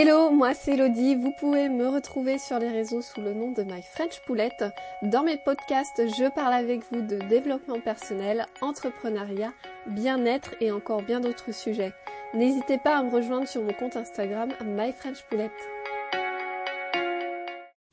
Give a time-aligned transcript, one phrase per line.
[0.00, 1.16] Hello, moi c'est Elodie.
[1.16, 4.62] Vous pouvez me retrouver sur les réseaux sous le nom de My French Poulette.
[5.02, 9.52] Dans mes podcasts, je parle avec vous de développement personnel, entrepreneuriat,
[9.88, 11.92] bien-être et encore bien d'autres sujets.
[12.32, 15.50] N'hésitez pas à me rejoindre sur mon compte Instagram My French Poulette.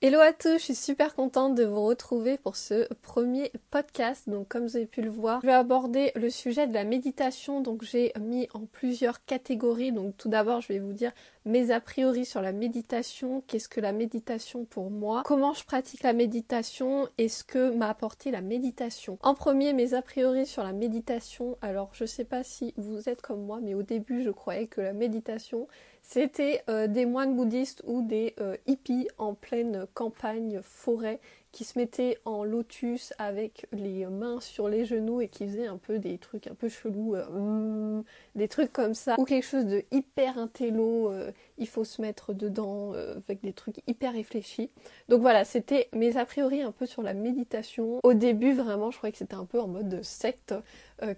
[0.02, 4.30] Hello à tous, je suis super contente de vous retrouver pour ce premier podcast.
[4.30, 7.62] Donc comme vous avez pu le voir, je vais aborder le sujet de la méditation.
[7.62, 9.92] Donc j'ai mis en plusieurs catégories.
[9.92, 11.12] Donc tout d'abord, je vais vous dire
[11.46, 16.04] mes a priori sur la méditation, qu'est-ce que la méditation pour moi, comment je pratique
[16.04, 17.08] la méditation?
[17.18, 19.18] Et ce que m'a apporté la méditation?
[19.22, 21.58] En premier, mes a priori sur la méditation.
[21.62, 24.82] Alors je sais pas si vous êtes comme moi, mais au début, je croyais que
[24.82, 25.68] la méditation
[26.08, 31.20] c'était euh, des moines bouddhistes ou des euh, hippies en pleine campagne, forêt,
[31.56, 35.78] qui se mettaient en lotus avec les mains sur les genoux et qui faisaient un
[35.78, 38.04] peu des trucs un peu chelous, euh, mm,
[38.36, 41.12] des trucs comme ça, ou quelque chose de hyper intello,
[41.58, 44.70] il faut se mettre dedans avec des trucs hyper réfléchis.
[45.08, 48.00] Donc voilà, c'était mes a priori un peu sur la méditation.
[48.04, 50.54] Au début, vraiment, je croyais que c'était un peu en mode secte,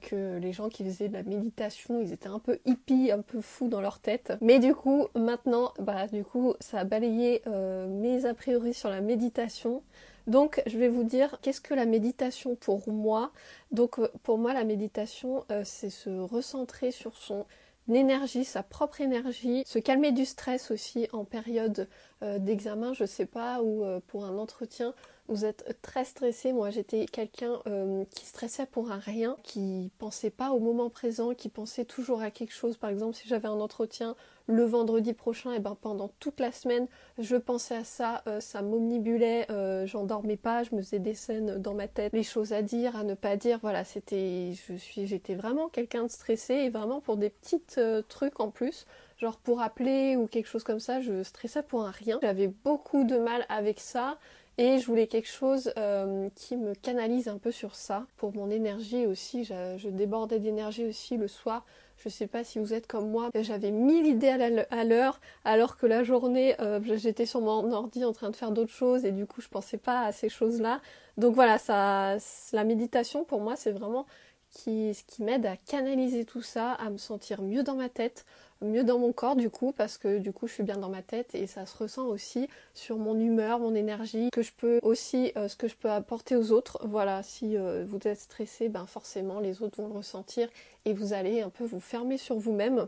[0.02, 3.42] que les gens qui faisaient de la méditation, ils étaient un peu hippies, un peu
[3.42, 4.34] fous dans leur tête.
[4.42, 8.90] Mais du coup, maintenant, bah du coup, ça a balayé euh, mes a priori sur
[8.90, 9.84] la méditation.
[10.28, 13.32] Donc, je vais vous dire qu'est-ce que la méditation pour moi.
[13.72, 17.46] Donc, euh, pour moi, la méditation, euh, c'est se recentrer sur son
[17.90, 21.88] énergie, sa propre énergie, se calmer du stress aussi en période
[22.22, 24.94] d'examen, je sais pas, ou pour un entretien
[25.28, 26.54] vous êtes très stressé.
[26.54, 31.34] Moi, j'étais quelqu'un euh, qui stressait pour un rien, qui pensait pas au moment présent,
[31.34, 32.78] qui pensait toujours à quelque chose.
[32.78, 34.16] Par exemple, si j'avais un entretien
[34.50, 38.62] le vendredi prochain, et ben pendant toute la semaine, je pensais à ça, euh, ça
[38.62, 42.54] m'omnibulait, euh, j'en dormais pas, je me faisais des scènes dans ma tête, les choses
[42.54, 43.60] à dire, à ne pas dire.
[43.62, 47.62] Voilà, c'était, je suis, j'étais vraiment quelqu'un de stressé et vraiment pour des petits
[48.08, 48.86] trucs en plus
[49.20, 52.20] genre pour appeler ou quelque chose comme ça, je stressais pour un rien.
[52.22, 54.18] J'avais beaucoup de mal avec ça.
[54.60, 58.08] Et je voulais quelque chose euh, qui me canalise un peu sur ça.
[58.18, 61.64] Pour mon énergie aussi, je, débordais d'énergie aussi le soir.
[61.98, 64.30] Je sais pas si vous êêtes comme moi, j'avais mille idées
[64.70, 68.52] à l'heure, alors que la journée, euh, j'étais sur mon ordi en train de faire
[68.52, 70.80] d'autres choses et du coup, je pensais pas à ces choses-là.
[71.18, 72.18] Donc voilà, ça,
[72.52, 74.06] la méditation pour moi, c'est vraiment
[74.52, 78.26] qui, ce qui m'aide à canaliser tout ça, à me sentir mieux dans ma tête,
[78.62, 81.02] mieux dans mon corps du coup parce que du coup je suis bien dans ma
[81.02, 85.32] tête et ça se ressent aussi sur mon humeur, mon énergie, que je peux aussi
[85.38, 86.80] euh, ce que je peux apporter aux autres.
[86.84, 90.50] Voilà, si euh, vous êtes stressé, ben forcément les autres vont le ressentir
[90.86, 92.88] et vous allez un peu vous fermer sur vous-même.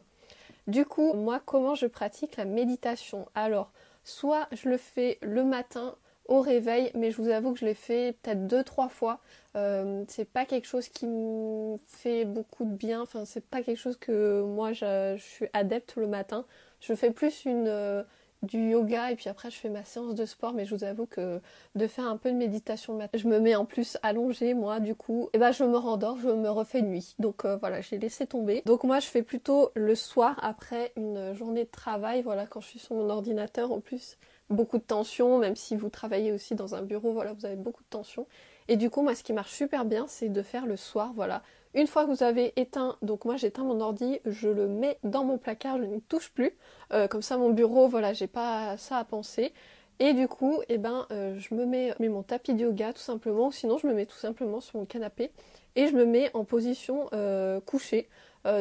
[0.67, 3.27] Du coup, moi comment je pratique la méditation?
[3.35, 3.71] Alors,
[4.03, 5.95] soit je le fais le matin
[6.29, 9.19] au réveil, mais je vous avoue que je l'ai fait peut-être deux trois fois.
[9.55, 13.01] Euh, c'est pas quelque chose qui me fait beaucoup de bien.
[13.01, 16.45] Enfin, c'est pas quelque chose que moi je, suis adepte le matin.
[16.81, 18.03] Je fais plus une euh,
[18.41, 20.53] du yoga et puis après je fais ma séance de sport.
[20.53, 21.39] Mais je vous avoue que
[21.75, 24.95] de faire un peu de méditation matin, je me mets en plus allongée moi du
[24.95, 25.29] coup.
[25.33, 27.15] Et ben je me rendors, je me refais nuit.
[27.19, 28.61] Donc euh, voilà, j'ai laissé tomber.
[28.65, 32.21] Donc moi je fais plutôt le soir après une journée de travail.
[32.21, 34.17] Voilà, quand je suis sur mon ordinateur en plus
[34.49, 37.83] beaucoup de tension, même si vous travaillez aussi dans un bureau, voilà, vous avez beaucoup
[37.83, 38.27] de tension.
[38.67, 41.41] Et du coup, moi, ce qui marche super bien, c'est de faire le soir, voilà.
[41.75, 45.23] Une fois que vous avez éteint, donc moi j'éteins mon ordi, je le mets dans
[45.23, 46.51] mon placard, je n'y touche plus.
[46.93, 49.53] Euh, comme ça, mon bureau, voilà, j'ai pas ça à penser.
[49.99, 53.01] Et du coup, eh ben, euh, je me mets, mets, mon tapis de yoga tout
[53.01, 55.31] simplement, sinon je me mets tout simplement sur mon canapé
[55.75, 58.09] et je me mets en position euh, couchée.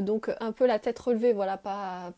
[0.02, 2.12] donc un peu la tête relevée, voilà, pas,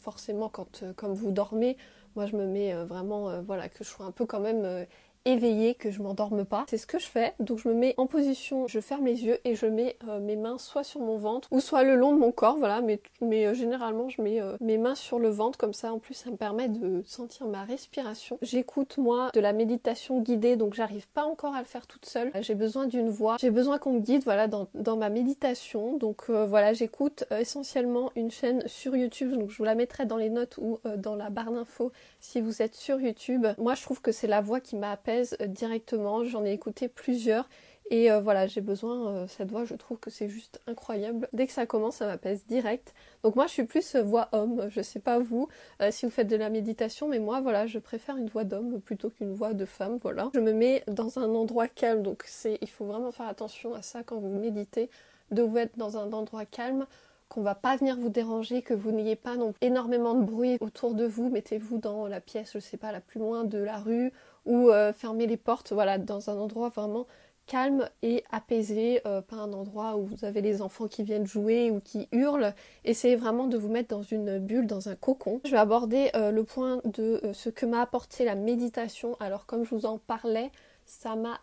[0.00, 1.76] forcément quand comme vous dormez,
[2.14, 4.86] moi, je me mets vraiment, voilà, que je sois un peu quand même
[5.24, 6.64] éveillée, que je m'endorme pas.
[6.68, 7.34] C'est ce que je fais.
[7.40, 10.36] Donc je me mets en position, je ferme les yeux et je mets euh, mes
[10.36, 12.56] mains soit sur mon ventre ou soit le long de mon corps.
[12.56, 15.92] Voilà, mais, mais euh, généralement je mets euh, mes mains sur le ventre comme ça.
[15.92, 18.38] En plus ça me permet de sentir ma respiration.
[18.42, 22.30] J'écoute moi de la méditation guidée, donc j'arrive pas encore à le faire toute seule.
[22.40, 23.36] J'ai besoin d'une voix.
[23.40, 25.96] J'ai besoin qu'on me guide, voilà, dans, dans ma méditation.
[25.96, 29.32] Donc voilà, j'écoute essentiellement une chaîne sur YouTube.
[29.32, 32.62] Donc je vous la mettrai dans les notes ou dans la barre d'infos si vous
[32.62, 33.46] êtes sur YouTube.
[33.58, 36.24] Moi je trouve que c'est la voix qui m'a euh, directement.
[36.24, 37.48] J'en ai écouté plusieurs.
[37.90, 41.28] Et euh, voilà, j'ai besoin, euh, cette voix, je trouve que c'est juste incroyable.
[41.32, 42.94] Dès que ça commence, ça m'apaise direct.
[43.22, 44.68] Donc moi, je suis plus voix homme.
[44.70, 45.48] Je sais pas vous,
[45.90, 49.10] si vous faites de la méditation, mais moi, voilà, je préfère une voix d'homme plutôt
[49.10, 50.30] qu'une voix de femme, voilà.
[50.32, 53.82] Je me mets dans un endroit calme, donc c'est, il faut vraiment faire attention à
[53.82, 54.88] ça quand vous méditez,
[55.30, 56.86] de vous être dans un endroit calme
[57.32, 60.94] qu'on va pas venir vous déranger, que vous n'ayez pas non énormément de bruit autour
[60.94, 61.30] de vous.
[61.30, 64.12] Mettez-vous dans la pièce, je sais pas, la plus loin de la rue
[64.44, 67.06] ou euh, fermer les portes, voilà, dans un endroit vraiment
[67.46, 71.70] calme et apaisé, euh, pas un endroit où vous avez les enfants qui viennent jouer
[71.70, 72.54] ou qui hurlent.
[72.84, 75.40] Essayez vraiment de vous mettre dans une bulle, dans un cocon.
[75.44, 79.16] Je vais aborder euh, le point de ce que m'a apporté la méditation.
[79.20, 80.50] Alors comme je vous en parlais,
[80.84, 81.40] ça m'a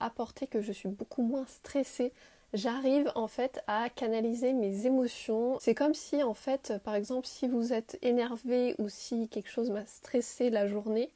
[0.00, 2.12] apporté que je suis beaucoup moins stressée.
[2.56, 5.58] J'arrive en fait à canaliser mes émotions.
[5.60, 9.70] C'est comme si en fait, par exemple, si vous êtes énervé ou si quelque chose
[9.70, 11.10] m'a stressé la journée,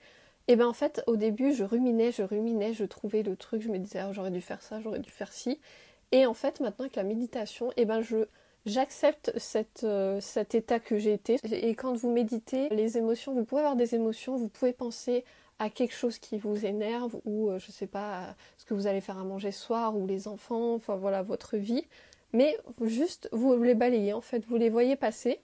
[0.49, 3.71] et ben en fait, au début, je ruminais, je ruminais, je trouvais le truc, je
[3.71, 5.59] me disais, oh, j'aurais dû faire ça, j'aurais dû faire ci.
[6.13, 8.27] Et en fait, maintenant avec la méditation, et ben je
[8.67, 9.33] j'accepte
[9.85, 11.39] euh, cet état que j'ai été.
[11.51, 15.25] Et quand vous méditez, les émotions, vous pouvez avoir des émotions, vous pouvez penser
[15.61, 19.03] à quelque chose qui vous énerve ou euh, je sais pas ce que vous allez
[19.03, 21.87] faire à manger soir ou les enfants, enfin voilà votre vie.
[22.33, 25.41] Mais juste vous les balayez en fait, vous les voyez passer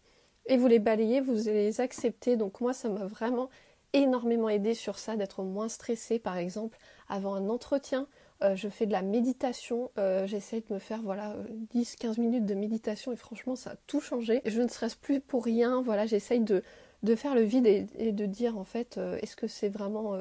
[0.46, 2.36] et vous les balayez, vous les acceptez.
[2.36, 3.50] Donc moi ça m'a vraiment
[3.92, 6.78] énormément aidé sur ça, d'être moins stressée par exemple
[7.10, 8.08] avant un entretien.
[8.42, 11.36] Euh, je fais de la méditation, euh, j'essaie de me faire voilà
[11.74, 14.40] 10-15 minutes de méditation et franchement ça a tout changé.
[14.46, 16.62] Je ne stresse plus pour rien, voilà j'essaye de,
[17.06, 20.18] de, faire le vide et, de dire en fait euh, est-ce que c'est vraiment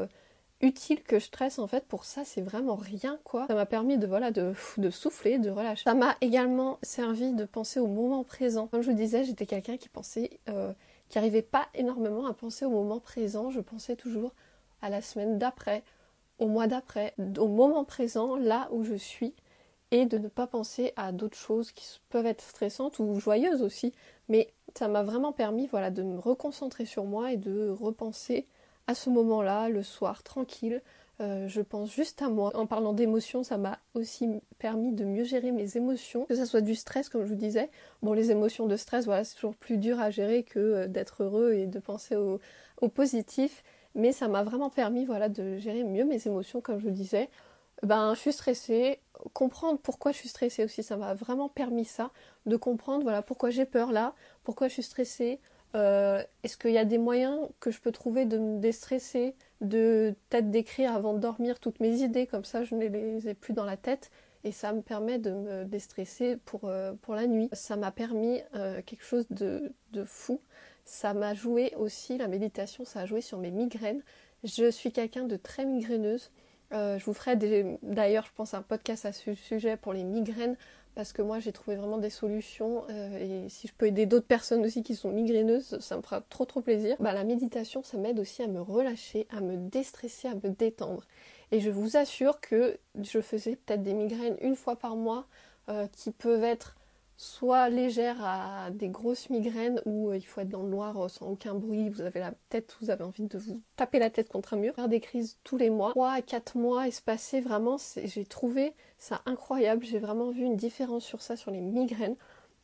[0.62, 1.86] utile que je stresse en fait?
[1.86, 3.48] Pour ça c'est vraiment rien quoi.
[3.48, 5.84] Ça m'a permis de voilà de, de souffler, de relâcher.
[5.84, 8.68] Ça m'a également servi de penser au moment présent.
[8.68, 10.40] Comme je vous disais j'étais quelqu'un qui pensait
[11.10, 13.52] qui n'arrivais pas énormément à penser au moment présent.
[13.52, 14.34] Je pensais toujours
[14.82, 15.84] à la semaine d'après,
[16.40, 19.34] au mois d'après, au moment présent, là où je suis,
[19.96, 23.94] et de ne pas penser à d'autres choses qui peuvent être stressantes ou joyeuses aussi.
[24.28, 28.46] Mais ça m'a vraiment permis voilà, de me reconcentrer sur moi et de repenser
[28.88, 30.82] à ce moment-là, le soir, tranquille,
[31.22, 32.52] euh, je pense juste à moi.
[32.56, 34.28] En parlant d'émotions, ça m'a aussi
[34.60, 37.70] permis de mieux gérer mes émotions, que ce soit du stress, comme je vous disais.
[38.02, 41.24] Bon, les émotions de stress, voilà, c'est toujours plus dur à gérer que euh, d'être
[41.24, 42.40] heureux et de penser au,
[42.90, 43.64] positif.
[43.96, 47.30] Mais ça m'a vraiment permis, voilà, de gérer mieux mes émotions, comme je vous disais.
[47.82, 49.00] Ben, je suis stressée.
[49.34, 52.12] Comprendre pourquoi je suis stressée aussi, ça m'a vraiment permis ça,
[52.46, 54.14] de comprendre, voilà, pourquoi j'ai peur là,
[54.44, 55.40] pourquoi je suis stressée.
[55.76, 60.16] Euh, est-ce qu'il y a des moyens que je peux trouver de me déstresser de
[60.30, 63.54] peut-être d'écrire avant de dormir toutes mes idées, comme ça je ne les ai plus
[63.54, 64.10] dans la tête
[64.46, 67.50] et ça me permet de me déstresser pour, euh, la nuit.
[67.52, 70.40] Ça m'a permis euh, quelque chose de, de fou.
[70.86, 74.04] Ça m'a joué aussi, la méditation, ça a joué sur mes migraines.
[74.44, 76.30] Je suis quelqu'un de très migraineuse.
[76.74, 80.58] Euh, je vous ferai d'ailleurs, je pense, un podcast à ce sujet pour les migraines
[80.96, 84.26] parce que moi j'ai trouvé vraiment des solutions euh, et si je peux aider d'autres
[84.26, 86.96] personnes aussi qui sont migraineuses, ça me fera trop trop plaisir.
[87.00, 91.06] Bah, la méditation, ça m'aide aussi à me relâcher, à me déstresser, à me détendre.
[91.52, 95.28] Et je vous assure que je faisais peut-être des migraines une fois par mois
[95.70, 96.76] euh, qui peuvent être
[97.18, 101.08] soit légère à des grosses migraines où euh, il faut être dans le noir euh,
[101.08, 104.30] sans aucun bruit, vous avez la tête, vous avez envie de vous taper la tête
[104.30, 107.78] contre un mur, faire des crises tous les mois, 3 à 4 mois espacés, vraiment,
[108.04, 112.16] j'ai trouvé ça incroyable, j'ai vraiment vu une différence sur ça, sur les migraines.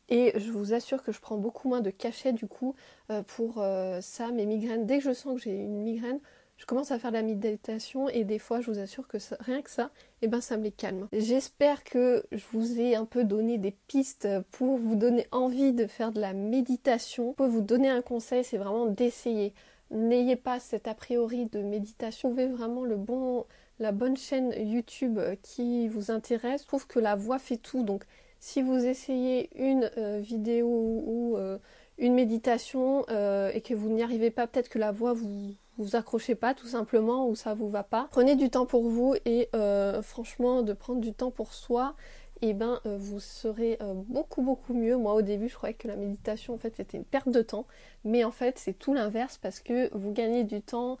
[0.08, 2.74] Et je vous assure que je prends beaucoup moins de cachets du coup
[3.10, 3.64] euh, pour
[4.02, 4.84] ça, mes migraines.
[4.84, 6.20] Dès que je sens que j'ai une migraine,
[6.62, 9.62] je commence à faire de la méditation et des fois je vous assure que rien
[9.62, 9.90] que ça,
[10.22, 11.08] eh ben ça me les calme.
[11.12, 15.88] J'espère que je vous ai un peu donné des pistes pour vous donner envie de
[15.88, 17.32] faire de la méditation.
[17.32, 19.54] Je peux vous donner un conseil, c'est vraiment d'essayer.
[19.90, 22.28] N'ayez pas cet a priori de méditation.
[22.28, 23.44] Trouvez vraiment le bon,
[23.80, 26.62] la bonne chaîne YouTube qui vous intéresse.
[26.62, 27.82] Je trouve que la voix fait tout.
[27.82, 28.04] Donc
[28.38, 31.58] si vous essayez une euh, vidéo ou euh,
[31.98, 35.96] une méditation euh, et que vous n'y arrivez pas, peut-être que la voix vous vous
[35.96, 38.08] accrochez pas tout simplement ou ça vous va pas.
[38.10, 41.94] Prenez du temps pour vous et euh, franchement de prendre du temps pour soi
[42.40, 44.96] et eh ben euh, vous serez euh, beaucoup beaucoup mieux.
[44.96, 47.66] Moi au début je croyais que la méditation en fait c'était une perte de temps
[48.04, 50.98] mais en fait c'est tout l'inverse parce que vous gagnez du temps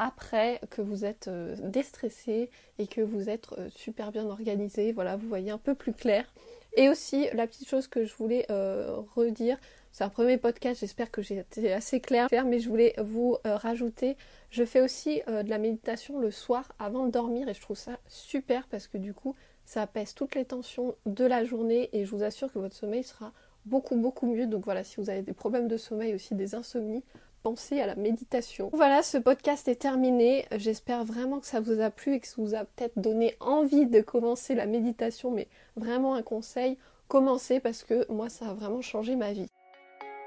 [0.00, 1.30] après que vous êtes
[1.62, 2.50] déstressé
[2.80, 4.90] et que vous êtes super bien organisé.
[4.90, 6.24] Voilà vous voyez un peu plus clair.
[6.74, 9.58] Et aussi la petite chose que je voulais redire,
[9.92, 13.56] c'est un premier podcast, j'espère que j'ai été assez claire, mais je voulais vous euh,
[13.56, 14.16] rajouter,
[14.50, 17.76] je fais aussi euh, de la méditation le soir avant de dormir et je trouve
[17.76, 19.34] ça super parce que du coup
[19.64, 23.02] ça apaise toutes les tensions de la journée et je vous assure que votre sommeil
[23.02, 23.32] sera
[23.66, 24.46] beaucoup beaucoup mieux.
[24.46, 27.02] Donc voilà, si vous avez des problèmes de sommeil, aussi des insomnies,
[27.42, 28.70] pensez à la méditation.
[28.72, 30.46] Voilà, ce podcast est terminé.
[30.56, 33.86] J'espère vraiment que ça vous a plu et que ça vous a peut-être donné envie
[33.86, 36.78] de commencer la méditation, mais vraiment un conseil,
[37.08, 39.48] commencez parce que moi ça a vraiment changé ma vie.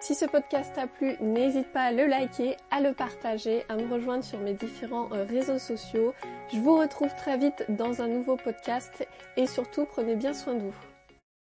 [0.04, 3.90] Si ce podcast t'a plu, n'hésite pas à le liker, à le partager, à me
[3.90, 6.14] rejoindre sur mes différents euh, réseaux sociaux.
[6.52, 10.60] Je vous retrouve très vite dans un nouveau podcast et surtout prenez bien soin de
[10.60, 10.93] vous.